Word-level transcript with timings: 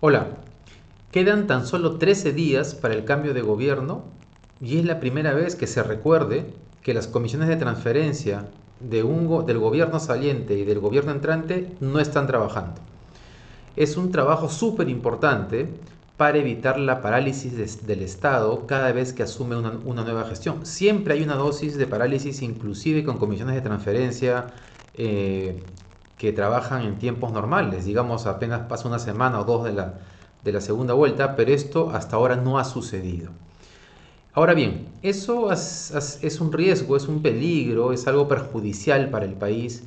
Hola, 0.00 0.28
quedan 1.10 1.46
tan 1.46 1.66
solo 1.66 1.96
13 1.96 2.34
días 2.34 2.74
para 2.74 2.92
el 2.92 3.06
cambio 3.06 3.32
de 3.32 3.40
gobierno 3.40 4.04
y 4.60 4.78
es 4.78 4.84
la 4.84 5.00
primera 5.00 5.32
vez 5.32 5.56
que 5.56 5.66
se 5.66 5.82
recuerde 5.82 6.52
que 6.82 6.92
las 6.92 7.08
comisiones 7.08 7.48
de 7.48 7.56
transferencia 7.56 8.50
de 8.80 9.02
del 9.46 9.58
gobierno 9.58 9.98
saliente 9.98 10.58
y 10.58 10.64
del 10.66 10.78
gobierno 10.78 11.12
entrante 11.12 11.72
no 11.80 12.00
están 12.00 12.26
trabajando. 12.26 12.82
Es 13.76 13.96
un 13.96 14.12
trabajo 14.12 14.50
súper 14.50 14.90
importante 14.90 15.68
para 16.18 16.36
evitar 16.36 16.78
la 16.78 17.00
parálisis 17.00 17.86
del 17.86 18.02
Estado 18.02 18.66
cada 18.66 18.92
vez 18.92 19.14
que 19.14 19.22
asume 19.22 19.56
una, 19.56 20.02
nueva 20.02 20.24
gestión. 20.24 20.66
Siempre 20.66 21.14
hay 21.14 21.22
una 21.22 21.36
dosis 21.36 21.78
de 21.78 21.86
parálisis, 21.86 22.42
inclusive 22.42 23.04
con 23.04 23.18
comisiones 23.18 23.54
de 23.54 23.60
transferencia 23.62 24.48
eh, 24.94 25.62
que 26.18 26.32
trabajan 26.32 26.82
en 26.82 26.98
tiempos 26.98 27.32
normales, 27.32 27.84
digamos 27.84 28.26
apenas 28.26 28.62
pasa 28.68 28.88
una 28.88 28.98
semana 28.98 29.40
o 29.40 29.44
dos 29.44 29.64
de 29.64 29.72
la, 29.72 29.94
de 30.42 30.52
la 30.52 30.60
segunda 30.60 30.92
vuelta, 30.92 31.36
pero 31.36 31.52
esto 31.52 31.90
hasta 31.90 32.16
ahora 32.16 32.34
no 32.34 32.58
ha 32.58 32.64
sucedido. 32.64 33.30
Ahora 34.32 34.54
bien, 34.54 34.88
eso 35.02 35.52
es, 35.52 36.38
un 36.40 36.52
riesgo, 36.52 36.96
es 36.96 37.06
un 37.08 37.22
peligro, 37.22 37.92
es 37.92 38.06
algo 38.08 38.26
perjudicial 38.26 39.10
para 39.10 39.24
el 39.24 39.34
país, 39.34 39.84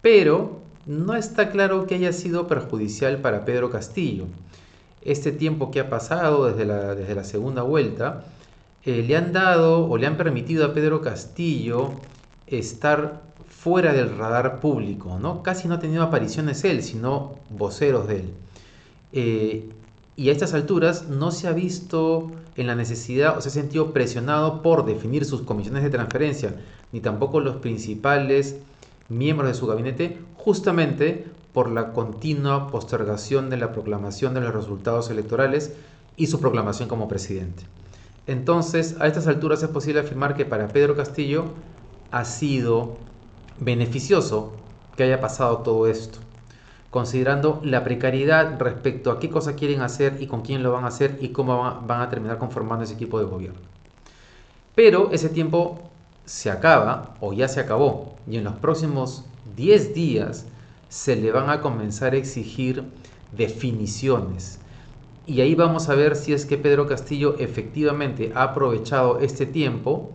pero 0.00 0.60
no 0.86 1.14
está 1.14 1.50
claro 1.50 1.86
que 1.86 1.96
haya 1.96 2.12
sido 2.12 2.46
perjudicial 2.46 3.18
para 3.18 3.44
Pedro 3.44 3.70
Castillo. 3.70 4.26
Este 5.06 5.32
tiempo 5.32 5.70
que 5.70 5.80
ha 5.80 5.88
pasado 5.88 6.46
desde 6.46 6.64
la, 6.64 6.94
desde 6.94 7.14
la 7.14 7.24
segunda 7.24 7.62
vuelta 7.62 8.24
eh, 8.84 9.04
le 9.06 9.16
han 9.16 9.32
dado 9.32 9.88
o 9.88 9.96
le 9.98 10.06
han 10.06 10.16
permitido 10.16 10.64
a 10.66 10.74
Pedro 10.74 11.00
Castillo 11.00 11.92
estar 12.46 13.22
fuera 13.48 13.92
del 13.92 14.16
radar 14.16 14.60
público, 14.60 15.18
¿no? 15.20 15.42
Casi 15.42 15.66
no 15.66 15.74
ha 15.74 15.78
tenido 15.80 16.02
apariciones 16.02 16.62
él, 16.64 16.82
sino 16.82 17.34
voceros 17.50 18.06
de 18.06 18.16
él. 18.16 18.34
Eh, 19.12 19.68
y 20.16 20.28
a 20.28 20.32
estas 20.32 20.54
alturas 20.54 21.08
no 21.08 21.30
se 21.30 21.48
ha 21.48 21.52
visto 21.52 22.30
en 22.56 22.66
la 22.66 22.74
necesidad 22.74 23.36
o 23.36 23.40
se 23.40 23.48
ha 23.48 23.52
sentido 23.52 23.92
presionado 23.92 24.62
por 24.62 24.84
definir 24.84 25.24
sus 25.24 25.42
comisiones 25.42 25.82
de 25.82 25.90
transferencia, 25.90 26.54
ni 26.92 27.00
tampoco 27.00 27.40
los 27.40 27.56
principales 27.56 28.56
miembros 29.08 29.48
de 29.48 29.54
su 29.54 29.66
gabinete, 29.66 30.18
justamente 30.36 31.26
por 31.56 31.70
la 31.70 31.94
continua 31.94 32.70
postergación 32.70 33.48
de 33.48 33.56
la 33.56 33.72
proclamación 33.72 34.34
de 34.34 34.42
los 34.42 34.52
resultados 34.52 35.08
electorales 35.08 35.72
y 36.14 36.26
su 36.26 36.38
proclamación 36.38 36.86
como 36.86 37.08
presidente. 37.08 37.62
Entonces, 38.26 38.94
a 39.00 39.06
estas 39.06 39.26
alturas 39.26 39.62
es 39.62 39.70
posible 39.70 40.00
afirmar 40.00 40.36
que 40.36 40.44
para 40.44 40.68
Pedro 40.68 40.94
Castillo 40.94 41.46
ha 42.10 42.26
sido 42.26 42.98
beneficioso 43.58 44.52
que 44.98 45.04
haya 45.04 45.18
pasado 45.18 45.60
todo 45.60 45.86
esto 45.86 46.18
considerando 46.90 47.62
la 47.64 47.82
precariedad 47.84 48.58
respecto 48.60 49.10
a 49.10 49.18
qué 49.18 49.30
cosa 49.30 49.54
quieren 49.54 49.80
hacer 49.80 50.18
y 50.20 50.26
con 50.26 50.42
quién 50.42 50.62
lo 50.62 50.72
van 50.72 50.84
a 50.84 50.88
hacer 50.88 51.16
y 51.22 51.30
cómo 51.30 51.80
van 51.86 52.02
a 52.02 52.10
terminar 52.10 52.36
conformando 52.36 52.84
ese 52.84 52.92
equipo 52.92 53.18
de 53.18 53.24
gobierno. 53.24 53.60
Pero 54.74 55.10
ese 55.10 55.30
tiempo 55.30 55.80
se 56.26 56.50
acaba 56.50 57.14
o 57.20 57.32
ya 57.32 57.48
se 57.48 57.60
acabó 57.60 58.16
y 58.28 58.36
en 58.36 58.44
los 58.44 58.56
próximos 58.56 59.24
10 59.56 59.94
días 59.94 60.44
se 60.88 61.16
le 61.16 61.32
van 61.32 61.50
a 61.50 61.60
comenzar 61.60 62.14
a 62.14 62.16
exigir 62.16 62.84
definiciones. 63.36 64.60
Y 65.26 65.40
ahí 65.40 65.54
vamos 65.54 65.88
a 65.88 65.94
ver 65.94 66.14
si 66.14 66.32
es 66.32 66.46
que 66.46 66.56
Pedro 66.56 66.86
Castillo 66.86 67.36
efectivamente 67.38 68.32
ha 68.34 68.44
aprovechado 68.44 69.18
este 69.18 69.44
tiempo 69.44 70.12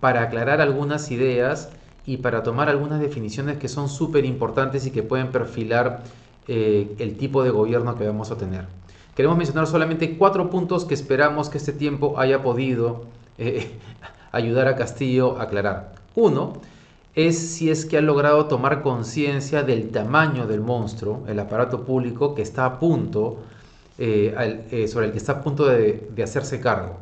para 0.00 0.22
aclarar 0.22 0.60
algunas 0.60 1.10
ideas 1.10 1.70
y 2.06 2.18
para 2.18 2.42
tomar 2.42 2.68
algunas 2.68 3.00
definiciones 3.00 3.58
que 3.58 3.68
son 3.68 3.88
súper 3.88 4.24
importantes 4.24 4.86
y 4.86 4.90
que 4.90 5.02
pueden 5.02 5.30
perfilar 5.30 6.04
eh, 6.48 6.94
el 6.98 7.16
tipo 7.16 7.42
de 7.42 7.50
gobierno 7.50 7.96
que 7.96 8.06
vamos 8.06 8.30
a 8.30 8.36
tener. 8.36 8.66
Queremos 9.14 9.36
mencionar 9.36 9.66
solamente 9.66 10.16
cuatro 10.16 10.48
puntos 10.48 10.84
que 10.84 10.94
esperamos 10.94 11.50
que 11.50 11.58
este 11.58 11.72
tiempo 11.72 12.18
haya 12.18 12.42
podido 12.42 13.06
eh, 13.38 13.78
ayudar 14.32 14.68
a 14.68 14.76
Castillo 14.76 15.38
a 15.38 15.44
aclarar. 15.44 15.94
Uno 16.14 16.54
es 17.16 17.38
si 17.38 17.70
es 17.70 17.86
que 17.86 17.96
ha 17.96 18.02
logrado 18.02 18.44
tomar 18.46 18.82
conciencia 18.82 19.62
del 19.62 19.90
tamaño 19.90 20.46
del 20.46 20.60
monstruo, 20.60 21.24
el 21.26 21.40
aparato 21.40 21.84
público 21.84 22.34
que 22.34 22.42
está 22.42 22.66
a 22.66 22.78
punto, 22.78 23.38
eh, 23.98 24.86
sobre 24.92 25.06
el 25.06 25.12
que 25.12 25.18
está 25.18 25.32
a 25.32 25.42
punto 25.42 25.64
de, 25.66 26.12
hacerse 26.22 26.60
cargo. 26.60 26.98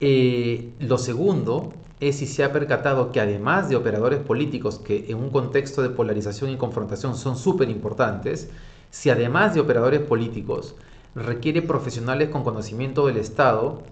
lo 0.00 0.98
segundo 0.98 1.72
es 2.00 2.18
si 2.18 2.26
se 2.26 2.42
ha 2.42 2.52
percatado 2.52 3.12
que 3.12 3.20
además 3.20 3.68
de 3.68 3.76
operadores 3.76 4.18
políticos 4.18 4.80
que 4.80 5.06
en 5.08 5.18
un 5.18 5.30
contexto 5.30 5.80
de 5.80 5.90
polarización 5.90 6.50
y 6.50 6.56
confrontación 6.56 7.16
son 7.16 7.36
súper 7.36 7.70
importantes, 7.70 8.50
si 8.90 9.08
además 9.08 9.54
de 9.54 9.60
operadores 9.60 10.00
políticos 10.00 10.74
requiere 11.14 11.62
profesionales 11.62 12.30
con 12.30 12.42
conocimiento 12.42 13.06
del 13.06 13.18
Estado 13.18 13.82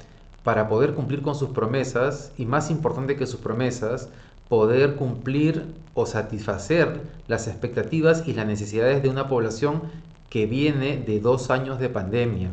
para 0.43 0.69
poder 0.69 0.95
cumplir 0.95 1.23
con 1.23 1.37
sus 1.37 1.51
promesas 1.51 2.33
y 2.37 2.47
más 2.47 2.71
importante 2.71 3.17
que 3.17 3.29
sus 3.29 3.39
promesas, 3.39 4.09
poder 4.49 4.97
cumplir 4.97 5.75
o 5.95 6.07
satisfacer 6.07 7.03
las 7.29 7.49
expectativas 7.49 8.25
y 8.27 8.35
las 8.35 8.47
necesidades 8.47 9.03
de 9.03 9.09
una 9.09 9.29
población 9.29 9.83
que 10.31 10.47
viene 10.47 10.97
de 10.97 11.21
dos 11.21 11.51
años 11.51 11.79
de 11.79 11.89
pandemia, 11.89 12.51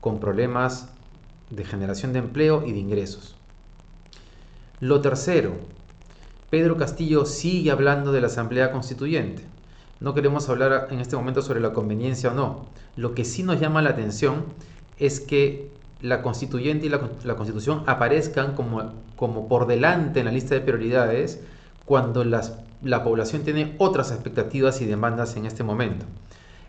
con 0.00 0.18
problemas 0.18 0.88
de 1.50 1.64
generación 1.64 2.12
de 2.12 2.18
empleo 2.18 2.64
y 2.66 2.72
de 2.72 2.78
ingresos. 2.78 3.36
Lo 4.80 5.00
tercero, 5.00 5.54
Pedro 6.50 6.76
Castillo 6.76 7.24
sigue 7.24 7.70
hablando 7.70 8.10
de 8.10 8.20
la 8.20 8.26
Asamblea 8.26 8.72
Constituyente. 8.72 9.44
No 10.00 10.14
queremos 10.14 10.48
hablar 10.48 10.88
en 10.90 10.98
este 10.98 11.14
momento 11.14 11.40
sobre 11.40 11.60
la 11.60 11.72
conveniencia 11.72 12.32
o 12.32 12.34
no. 12.34 12.66
Lo 12.96 13.14
que 13.14 13.24
sí 13.24 13.44
nos 13.44 13.60
llama 13.60 13.82
la 13.82 13.90
atención 13.90 14.46
es 14.98 15.20
que 15.20 15.70
la 16.02 16.20
constituyente 16.20 16.86
y 16.86 16.88
la, 16.88 16.98
constitución 17.36 17.84
aparezcan 17.86 18.54
como, 18.54 18.92
como, 19.16 19.48
por 19.48 19.66
delante 19.66 20.20
en 20.20 20.26
la 20.26 20.32
lista 20.32 20.54
de 20.54 20.60
prioridades 20.60 21.40
cuando 21.86 22.24
la 22.24 23.04
población 23.04 23.42
tiene 23.42 23.74
otras 23.78 24.10
expectativas 24.10 24.80
y 24.82 24.86
demandas 24.86 25.36
en 25.36 25.46
este 25.46 25.62
momento. 25.62 26.04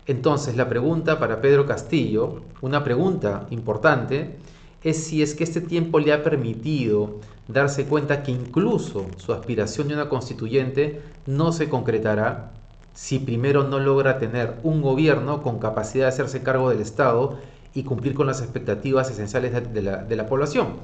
Entonces, 0.06 0.56
la 0.56 0.68
pregunta 0.68 1.18
para 1.18 1.40
Pedro 1.40 1.66
Castillo, 1.66 2.42
una 2.60 2.84
pregunta 2.84 3.46
importante, 3.50 4.36
es 4.82 5.02
si 5.02 5.22
es 5.22 5.34
que 5.34 5.44
este 5.44 5.62
tiempo 5.62 5.98
le 5.98 6.12
ha 6.12 6.22
permitido 6.22 7.20
darse 7.48 7.86
cuenta 7.86 8.22
que 8.22 8.30
incluso 8.30 9.06
su 9.16 9.32
aspiración 9.32 9.88
de 9.88 9.94
una 9.94 10.08
constituyente 10.08 11.00
no 11.26 11.52
se 11.52 11.68
concretará 11.68 12.52
si 12.92 13.18
primero 13.18 13.64
no 13.64 13.80
logra 13.80 14.18
tener 14.18 14.54
un 14.62 14.82
gobierno 14.82 15.42
con 15.42 15.58
capacidad 15.58 16.04
de 16.04 16.10
hacerse 16.10 16.42
cargo 16.42 16.70
del 16.70 16.80
Estado 16.80 17.38
y 17.74 17.82
cumplir 17.82 18.14
con 18.14 18.26
las 18.26 18.40
expectativas 18.40 19.10
esenciales 19.10 19.52
de 19.72 20.16
la, 20.16 20.26
población, 20.26 20.74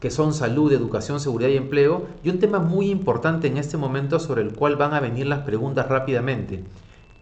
que 0.00 0.10
son 0.10 0.32
salud, 0.32 0.72
educación, 0.72 1.18
seguridad 1.18 1.50
y 1.50 1.56
empleo, 1.56 2.06
y 2.22 2.30
un 2.30 2.38
tema 2.38 2.60
muy 2.60 2.90
importante 2.90 3.48
en 3.48 3.56
este 3.56 3.76
momento 3.76 4.20
sobre 4.20 4.42
el 4.42 4.52
cual 4.52 4.76
van 4.76 4.94
a 4.94 5.00
venir 5.00 5.26
las 5.26 5.40
preguntas 5.40 5.88
rápidamente. 5.88 6.62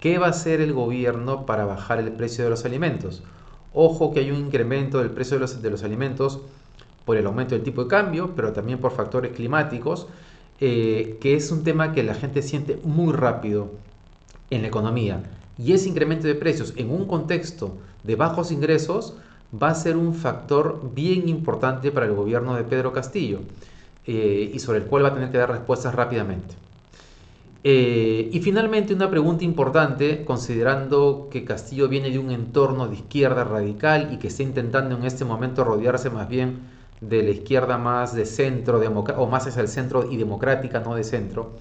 ¿Qué 0.00 0.18
va 0.18 0.26
a 0.26 0.30
hacer 0.30 0.60
el 0.60 0.74
gobierno 0.74 1.46
para 1.46 1.64
bajar 1.64 1.98
el 1.98 2.12
precio 2.12 2.44
de 2.44 2.50
los 2.50 2.66
alimentos? 2.66 3.22
Ojo 3.72 4.12
que 4.12 4.20
hay 4.20 4.30
un 4.30 4.38
incremento 4.38 4.98
del 4.98 5.10
precio 5.10 5.36
de 5.36 5.40
los, 5.40 5.62
de 5.62 5.70
los 5.70 5.82
alimentos 5.82 6.40
por 7.06 7.16
el 7.16 7.26
aumento 7.26 7.54
del 7.54 7.64
tipo 7.64 7.84
de 7.84 7.88
cambio, 7.88 8.34
pero 8.36 8.52
también 8.52 8.78
por 8.78 8.92
factores 8.92 9.32
climáticos, 9.32 10.08
eh, 10.60 11.16
que 11.20 11.34
es 11.34 11.50
un 11.50 11.64
tema 11.64 11.92
que 11.92 12.02
la 12.02 12.14
gente 12.14 12.42
siente 12.42 12.78
muy 12.84 13.14
rápido 13.14 13.70
en 14.50 14.62
la 14.62 14.68
economía. 14.68 15.22
Y 15.58 15.72
ese 15.72 15.88
incremento 15.88 16.26
de 16.26 16.34
precios 16.34 16.74
en 16.76 16.90
un 16.90 17.06
contexto 17.06 17.78
de 18.04 18.16
bajos 18.16 18.52
ingresos 18.52 19.14
va 19.52 19.68
a 19.70 19.74
ser 19.74 19.96
un 19.96 20.14
factor 20.14 20.90
bien 20.94 21.28
importante 21.28 21.90
para 21.90 22.06
el 22.06 22.12
gobierno 22.12 22.54
de 22.56 22.64
Pedro 22.64 22.92
Castillo 22.92 23.40
eh, 24.06 24.50
y 24.52 24.58
sobre 24.58 24.78
el 24.78 24.84
cual 24.84 25.04
va 25.04 25.08
a 25.08 25.14
tener 25.14 25.30
que 25.30 25.38
dar 25.38 25.50
respuestas 25.50 25.94
rápidamente. 25.94 26.54
Eh, 27.64 28.28
y 28.32 28.40
finalmente 28.40 28.94
una 28.94 29.10
pregunta 29.10 29.42
importante, 29.42 30.24
considerando 30.24 31.28
que 31.32 31.44
Castillo 31.44 31.88
viene 31.88 32.10
de 32.10 32.18
un 32.18 32.30
entorno 32.30 32.86
de 32.86 32.94
izquierda 32.94 33.42
radical 33.42 34.10
y 34.12 34.18
que 34.18 34.28
está 34.28 34.44
intentando 34.44 34.96
en 34.96 35.04
este 35.04 35.24
momento 35.24 35.64
rodearse 35.64 36.10
más 36.10 36.28
bien 36.28 36.60
de 37.00 37.22
la 37.24 37.30
izquierda 37.30 37.76
más 37.76 38.14
de 38.14 38.24
centro 38.24 38.80
o 39.16 39.26
más 39.26 39.46
hacia 39.46 39.62
el 39.62 39.68
centro 39.68 40.10
y 40.10 40.16
democrática, 40.16 40.80
no 40.80 40.94
de 40.94 41.02
centro, 41.02 41.54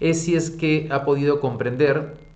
es 0.00 0.22
si 0.22 0.36
es 0.36 0.50
que 0.50 0.88
ha 0.90 1.04
podido 1.04 1.40
comprender 1.40 2.27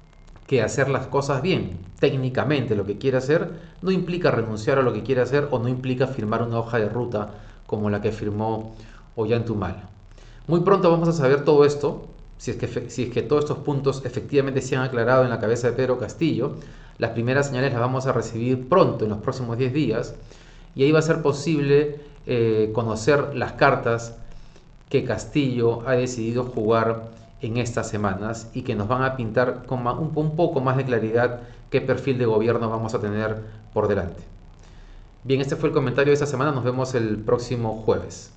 que 0.52 0.60
hacer 0.60 0.90
las 0.90 1.06
cosas 1.06 1.40
bien, 1.40 1.78
técnicamente 1.98 2.76
lo 2.76 2.84
que 2.84 2.98
quiere 2.98 3.16
hacer, 3.16 3.52
no 3.80 3.90
implica 3.90 4.30
renunciar 4.30 4.78
a 4.78 4.82
lo 4.82 4.92
que 4.92 5.02
quiere 5.02 5.22
hacer 5.22 5.48
o 5.50 5.58
no 5.58 5.66
implica 5.66 6.06
firmar 6.06 6.42
una 6.42 6.58
hoja 6.58 6.78
de 6.78 6.90
ruta 6.90 7.30
como 7.66 7.88
la 7.88 8.02
que 8.02 8.12
firmó 8.12 8.76
Ollantumal. 9.16 9.88
Muy 10.48 10.60
pronto 10.60 10.90
vamos 10.90 11.08
a 11.08 11.14
saber 11.14 11.46
todo 11.46 11.64
esto, 11.64 12.04
si 12.36 12.50
es, 12.50 12.58
que, 12.58 12.90
si 12.90 13.04
es 13.04 13.08
que 13.08 13.22
todos 13.22 13.44
estos 13.44 13.64
puntos 13.64 14.02
efectivamente 14.04 14.60
se 14.60 14.76
han 14.76 14.82
aclarado 14.82 15.24
en 15.24 15.30
la 15.30 15.40
cabeza 15.40 15.68
de 15.68 15.72
Pedro 15.72 15.98
Castillo. 15.98 16.56
Las 16.98 17.12
primeras 17.12 17.46
señales 17.46 17.72
las 17.72 17.80
vamos 17.80 18.06
a 18.06 18.12
recibir 18.12 18.68
pronto, 18.68 19.06
en 19.06 19.10
los 19.12 19.20
próximos 19.20 19.56
10 19.56 19.72
días, 19.72 20.14
y 20.74 20.82
ahí 20.82 20.92
va 20.92 20.98
a 20.98 21.02
ser 21.02 21.22
posible 21.22 21.98
eh, 22.26 22.72
conocer 22.74 23.34
las 23.34 23.52
cartas 23.52 24.18
que 24.90 25.02
Castillo 25.02 25.88
ha 25.88 25.92
decidido 25.92 26.44
jugar 26.44 27.08
en 27.42 27.58
estas 27.58 27.88
semanas 27.88 28.50
y 28.54 28.62
que 28.62 28.74
nos 28.74 28.88
van 28.88 29.02
a 29.02 29.16
pintar 29.16 29.66
con 29.66 29.86
un 29.86 30.36
poco 30.36 30.60
más 30.60 30.76
de 30.76 30.84
claridad 30.84 31.40
qué 31.70 31.80
perfil 31.80 32.18
de 32.18 32.26
gobierno 32.26 32.70
vamos 32.70 32.94
a 32.94 33.00
tener 33.00 33.42
por 33.74 33.88
delante. 33.88 34.22
Bien, 35.24 35.40
este 35.40 35.56
fue 35.56 35.68
el 35.68 35.74
comentario 35.74 36.10
de 36.10 36.14
esta 36.14 36.26
semana. 36.26 36.52
Nos 36.52 36.64
vemos 36.64 36.94
el 36.94 37.18
próximo 37.18 37.82
jueves. 37.84 38.32